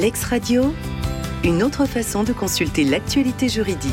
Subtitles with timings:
[0.00, 0.72] Lex Radio,
[1.44, 3.92] une autre façon de consulter l'actualité juridique.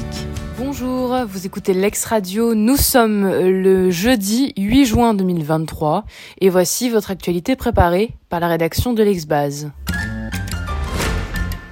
[0.58, 2.56] Bonjour, vous écoutez Lex Radio.
[2.56, 6.06] Nous sommes le jeudi 8 juin 2023
[6.40, 9.70] et voici votre actualité préparée par la rédaction de l'Exbase.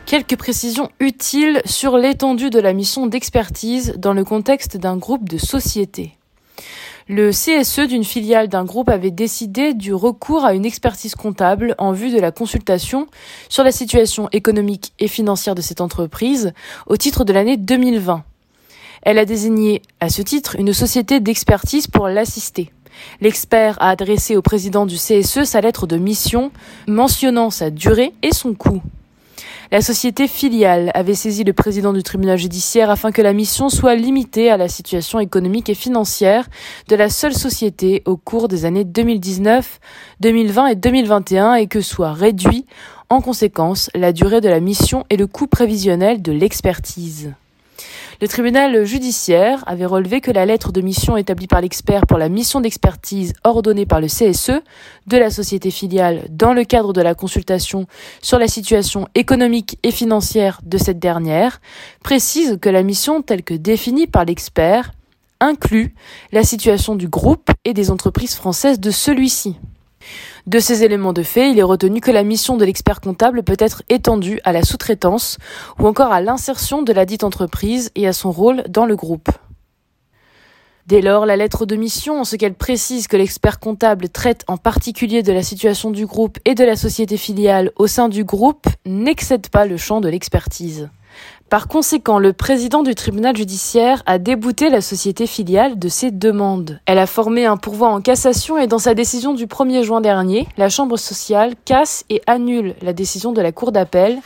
[0.06, 5.38] Quelques précisions utiles sur l'étendue de la mission d'expertise dans le contexte d'un groupe de
[5.38, 6.15] sociétés.
[7.08, 11.92] Le CSE d'une filiale d'un groupe avait décidé du recours à une expertise comptable en
[11.92, 13.06] vue de la consultation
[13.48, 16.52] sur la situation économique et financière de cette entreprise
[16.88, 18.24] au titre de l'année 2020.
[19.04, 22.72] Elle a désigné à ce titre une société d'expertise pour l'assister.
[23.22, 26.52] L'expert a adressé au président du CSE sa lettre de mission
[26.88, 28.82] mentionnant sa durée et son coût.
[29.72, 33.96] La société filiale avait saisi le président du tribunal judiciaire afin que la mission soit
[33.96, 36.48] limitée à la situation économique et financière
[36.88, 39.80] de la seule société au cours des années 2019,
[40.20, 42.66] 2020 et 2021 et que soit réduit
[43.10, 47.34] en conséquence la durée de la mission et le coût prévisionnel de l'expertise.
[48.22, 52.30] Le tribunal judiciaire avait relevé que la lettre de mission établie par l'expert pour la
[52.30, 54.62] mission d'expertise ordonnée par le CSE
[55.08, 57.88] de la société filiale dans le cadre de la consultation
[58.22, 61.60] sur la situation économique et financière de cette dernière
[62.04, 64.94] précise que la mission telle que définie par l'expert
[65.42, 65.94] inclut
[66.32, 69.58] la situation du groupe et des entreprises françaises de celui-ci.
[70.48, 73.58] De ces éléments de fait, il est retenu que la mission de l'expert comptable peut
[73.58, 75.40] être étendue à la sous-traitance
[75.80, 79.30] ou encore à l'insertion de la dite entreprise et à son rôle dans le groupe.
[80.86, 84.58] Dès lors, la lettre de mission, en ce qu'elle précise que l'expert comptable traite en
[84.58, 88.68] particulier de la situation du groupe et de la société filiale au sein du groupe,
[88.86, 90.90] n'excède pas le champ de l'expertise.
[91.50, 96.80] Par conséquent, le président du tribunal judiciaire a débouté la société filiale de ses demandes.
[96.88, 100.48] Elle a formé un pourvoi en cassation et dans sa décision du 1er juin dernier,
[100.58, 104.18] la Chambre sociale casse et annule la décision de la Cour d'appel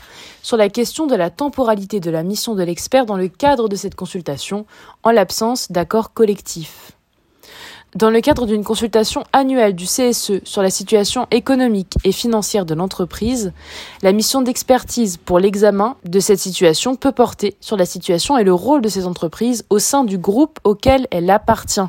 [0.42, 3.76] sur la question de la temporalité de la mission de l'expert dans le cadre de
[3.76, 4.66] cette consultation
[5.04, 6.94] en l'absence d'accord collectif.
[7.96, 12.76] Dans le cadre d'une consultation annuelle du CSE sur la situation économique et financière de
[12.76, 13.52] l'entreprise,
[14.04, 18.54] la mission d'expertise pour l'examen de cette situation peut porter sur la situation et le
[18.54, 21.82] rôle de ces entreprises au sein du groupe auquel elle appartient.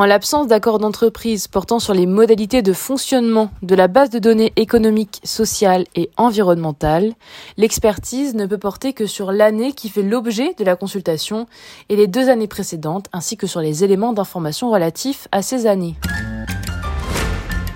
[0.00, 4.50] En l'absence d'accord d'entreprise portant sur les modalités de fonctionnement de la base de données
[4.56, 7.12] économique, sociale et environnementale,
[7.58, 11.46] l'expertise ne peut porter que sur l'année qui fait l'objet de la consultation
[11.90, 15.96] et les deux années précédentes, ainsi que sur les éléments d'information relatifs à ces années.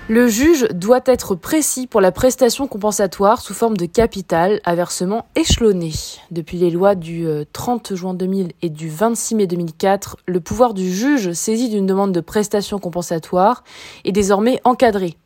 [0.06, 5.24] Le juge doit être précis pour la prestation compensatoire sous forme de capital à versement
[5.34, 5.92] échelonné.
[6.30, 10.74] Depuis les lois du 30 euh, juin 2000 et du 26 mai 2004, le pouvoir
[10.74, 13.64] du juge saisi d'une demande de prestation compensatoire
[14.04, 15.16] est désormais encadré.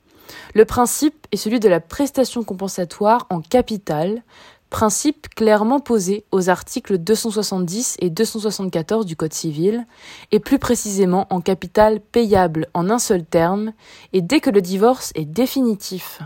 [0.55, 4.23] Le principe est celui de la prestation compensatoire en capital,
[4.71, 9.87] Principe clairement posé aux articles 270 et 274 du Code civil,
[10.31, 13.73] et plus précisément en capital payable en un seul terme,
[14.13, 16.21] et dès que le divorce est définitif.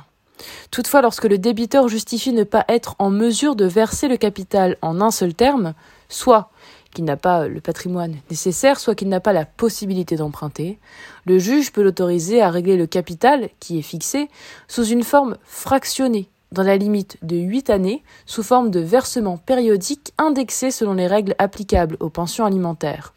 [0.73, 5.01] Toutefois, lorsque le débiteur justifie ne pas être en mesure de verser le capital en
[5.01, 5.75] un seul terme,
[6.09, 6.51] soit
[6.93, 10.81] qu'il n'a pas le patrimoine nécessaire, soit qu'il n'a pas la possibilité d'emprunter,
[11.27, 14.29] le juge peut l'autoriser à régler le capital, qui est fixé,
[14.67, 20.13] sous une forme fractionnée, dans la limite de 8 années sous forme de versement périodique
[20.19, 23.13] indexé selon les règles applicables aux pensions alimentaires.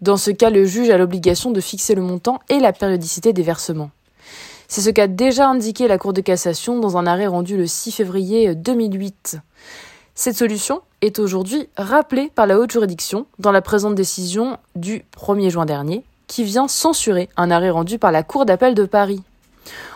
[0.00, 3.42] Dans ce cas, le juge a l'obligation de fixer le montant et la périodicité des
[3.42, 3.90] versements.
[4.66, 7.92] C'est ce qu'a déjà indiqué la Cour de cassation dans un arrêt rendu le 6
[7.92, 9.38] février 2008.
[10.14, 15.50] Cette solution est aujourd'hui rappelée par la haute juridiction dans la présente décision du 1er
[15.50, 19.22] juin dernier, qui vient censurer un arrêt rendu par la Cour d'appel de Paris.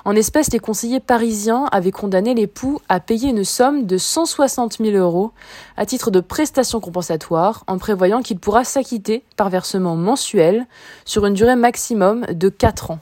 [0.04, 4.96] En espèces, les conseillers parisiens avaient condamné l'époux à payer une somme de 160 000
[4.96, 5.32] euros
[5.76, 10.66] à titre de prestation compensatoire en prévoyant qu'il pourra s'acquitter par versement mensuel
[11.04, 13.00] sur une durée maximum de 4 ans.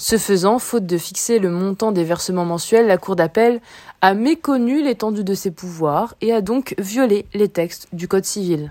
[0.00, 3.60] Ce faisant, faute de fixer le montant des versements mensuels, la Cour d'appel
[4.00, 8.70] a méconnu l'étendue de ses pouvoirs et a donc violé les textes du Code civil.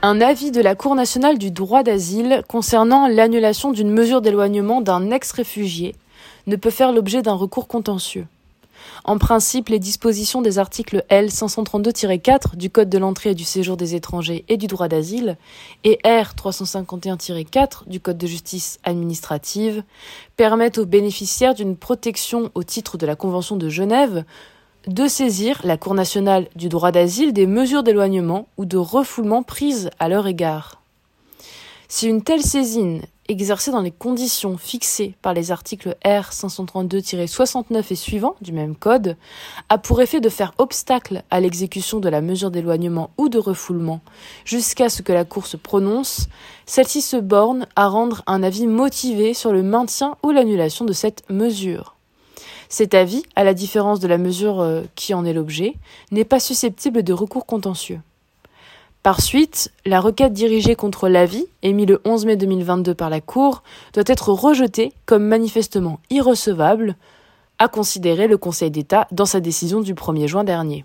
[0.00, 5.10] Un avis de la Cour nationale du droit d'asile concernant l'annulation d'une mesure d'éloignement d'un
[5.10, 5.96] ex-réfugié
[6.46, 8.28] ne peut faire l'objet d'un recours contentieux.
[9.02, 13.76] En principe, les dispositions des articles L 532-4 du Code de l'entrée et du séjour
[13.76, 15.36] des étrangers et du droit d'asile
[15.82, 19.82] et R 351-4 du Code de justice administrative
[20.36, 24.24] permettent aux bénéficiaires d'une protection au titre de la Convention de Genève
[24.88, 29.90] de saisir la Cour nationale du droit d'asile des mesures d'éloignement ou de refoulement prises
[29.98, 30.80] à leur égard.
[31.88, 37.94] Si une telle saisine exercée dans les conditions fixées par les articles R 532-69 et
[37.94, 39.16] suivants du même code,
[39.68, 44.00] a pour effet de faire obstacle à l'exécution de la mesure d'éloignement ou de refoulement
[44.46, 46.28] jusqu'à ce que la Cour se prononce,
[46.64, 51.28] celle-ci se borne à rendre un avis motivé sur le maintien ou l'annulation de cette
[51.28, 51.97] mesure.
[52.68, 55.74] Cet avis, à la différence de la mesure euh, qui en est l'objet,
[56.10, 58.00] n'est pas susceptible de recours contentieux.
[59.02, 63.62] Par suite, la requête dirigée contre l'avis, émise le 11 mai 2022 par la Cour,
[63.94, 66.96] doit être rejetée comme manifestement irrecevable,
[67.58, 70.84] a considéré le Conseil d'État dans sa décision du 1er juin dernier.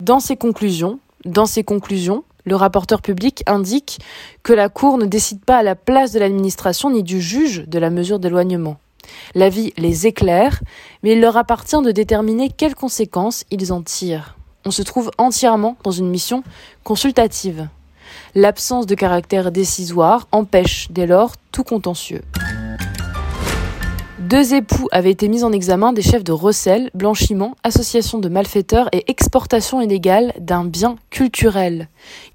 [0.00, 4.00] Dans ses conclusions, le rapporteur public indique
[4.42, 7.78] que la Cour ne décide pas à la place de l'administration ni du juge de
[7.78, 8.78] la mesure d'éloignement.
[9.34, 10.60] L'avis les éclaire,
[11.02, 15.76] mais il leur appartient de déterminer quelles conséquences ils en tirent on se trouve entièrement
[15.82, 16.42] dans une mission
[16.84, 17.68] consultative.
[18.34, 22.22] L'absence de caractère décisoire empêche dès lors tout contentieux.
[24.30, 28.88] Deux époux avaient été mis en examen des chefs de recel, blanchiment, association de malfaiteurs
[28.92, 31.88] et exportation illégale d'un bien culturel.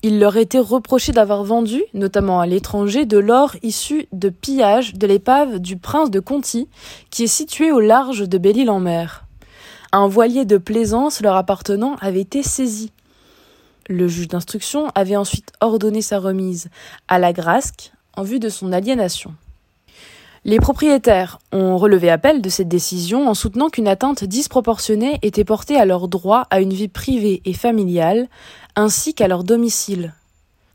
[0.04, 5.08] Il leur était reproché d'avoir vendu, notamment à l'étranger, de l'or issu de pillage de
[5.08, 6.68] l'épave du prince de Conti,
[7.12, 9.26] qui est situé au large de Belle-Île-en-Mer
[9.94, 12.92] un voilier de plaisance leur appartenant avait été saisi.
[13.88, 16.68] Le juge d'instruction avait ensuite ordonné sa remise
[17.08, 19.34] à la Grasque en vue de son aliénation.
[20.48, 25.76] Les propriétaires ont relevé appel de cette décision en soutenant qu'une atteinte disproportionnée était portée
[25.76, 28.28] à leur droit à une vie privée et familiale,
[28.76, 30.14] ainsi qu'à leur domicile,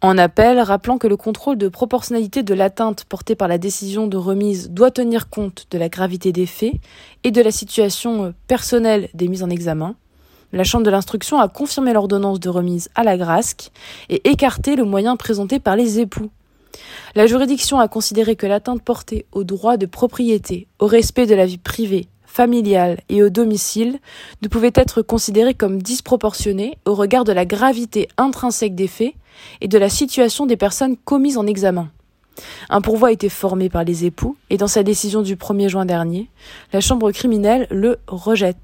[0.02, 4.17] en appel, rappelant que le contrôle de proportionnalité de l'atteinte portée par la décision de
[4.17, 6.75] remise doit tenir compte de la gravité des faits
[7.22, 9.94] et de la situation personnelle des mises en examen.
[10.52, 13.70] La Chambre de l'instruction a confirmé l'ordonnance de remise à la Grasque
[14.08, 16.31] et écarté le moyen présenté par les époux.
[17.14, 21.46] La juridiction a considéré que l'atteinte portée au droit de propriété, au respect de la
[21.46, 23.99] vie privée, familiale et au domicile
[24.43, 29.14] ne pouvait être considérée comme disproportionnée au regard de la gravité intrinsèque des faits
[29.61, 31.90] et de la situation des personnes commises en examen.
[32.69, 35.84] Un pourvoi a été formé par les époux et dans sa décision du 1er juin
[35.84, 36.31] dernier,
[36.72, 38.56] la Chambre criminelle le rejette.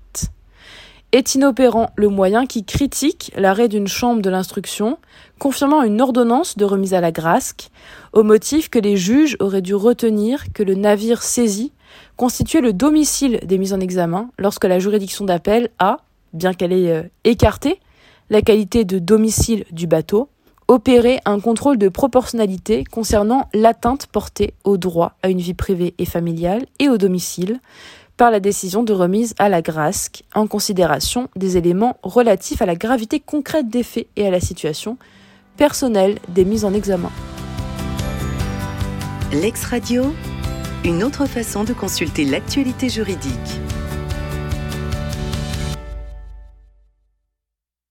[1.13, 1.91] Est inopérant.
[1.97, 4.99] Le moyen qui critique l'arrêt d'une chambre de l'instruction,
[5.39, 7.71] confirmant une ordonnance de remise à la Grasque,
[8.13, 11.73] au motif que les juges auraient dû retenir que le navire saisi
[12.17, 15.99] constituait le domicile des mises en examen lorsque la juridiction d'appel a,
[16.33, 17.81] bien qu'elle ait euh, écarté
[18.29, 20.29] la qualité de domicile du bateau,
[20.69, 26.05] opérer un contrôle de proportionnalité concernant l'atteinte portée au droit à une vie privée et
[26.05, 27.61] familiale et au domicile
[28.17, 32.75] par la décision de remise à la Grasque en considération des éléments relatifs à la
[32.75, 34.97] gravité concrète des faits et à la situation
[35.57, 37.11] personnelle des mises en examen.
[39.33, 40.15] L'ex-radio,
[40.85, 43.61] une autre façon de consulter l'actualité juridique.